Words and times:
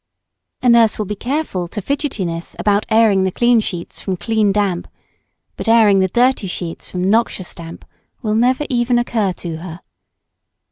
A 0.63 0.69
nurse 0.69 0.97
will 0.97 1.05
be 1.05 1.13
careful 1.15 1.67
to 1.67 1.79
fidgetiness 1.79 2.55
about 2.57 2.87
airing 2.89 3.23
the 3.23 3.29
clean 3.31 3.59
sheets 3.59 4.01
from 4.01 4.17
clean 4.17 4.51
damp, 4.51 4.87
but 5.55 5.69
airing 5.69 5.99
the 5.99 6.07
dirty 6.07 6.47
sheets 6.47 6.89
from 6.89 7.07
noxious 7.07 7.53
damp 7.53 7.85
will 8.23 8.33
never 8.33 8.65
even 8.71 8.97
occur 8.97 9.31
to 9.33 9.57
her. 9.57 9.81